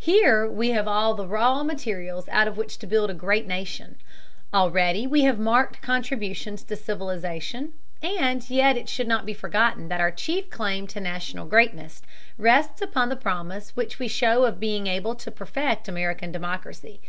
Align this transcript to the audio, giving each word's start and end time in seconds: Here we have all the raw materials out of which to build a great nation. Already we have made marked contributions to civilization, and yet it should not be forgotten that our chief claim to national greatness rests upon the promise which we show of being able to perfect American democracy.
Here 0.00 0.50
we 0.50 0.70
have 0.70 0.88
all 0.88 1.14
the 1.14 1.28
raw 1.28 1.62
materials 1.62 2.28
out 2.30 2.48
of 2.48 2.56
which 2.56 2.76
to 2.78 2.88
build 2.88 3.08
a 3.08 3.14
great 3.14 3.46
nation. 3.46 3.98
Already 4.52 5.06
we 5.06 5.20
have 5.20 5.38
made 5.38 5.44
marked 5.44 5.80
contributions 5.80 6.64
to 6.64 6.74
civilization, 6.74 7.74
and 8.02 8.50
yet 8.50 8.76
it 8.76 8.88
should 8.88 9.06
not 9.06 9.24
be 9.24 9.32
forgotten 9.32 9.86
that 9.86 10.00
our 10.00 10.10
chief 10.10 10.50
claim 10.50 10.88
to 10.88 10.98
national 10.98 11.46
greatness 11.46 12.02
rests 12.36 12.82
upon 12.82 13.10
the 13.10 13.14
promise 13.14 13.70
which 13.76 14.00
we 14.00 14.08
show 14.08 14.44
of 14.44 14.58
being 14.58 14.88
able 14.88 15.14
to 15.14 15.30
perfect 15.30 15.86
American 15.86 16.32
democracy. 16.32 17.00